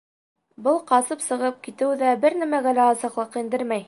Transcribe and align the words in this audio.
Был 0.67 0.79
ҡасып 0.91 1.21
сығып 1.25 1.59
китеү 1.67 1.89
ҙә 1.99 2.13
бер 2.23 2.37
нәмәгә 2.45 2.73
лә 2.79 2.89
асыҡлыҡ 2.95 3.39
индермәй. 3.43 3.79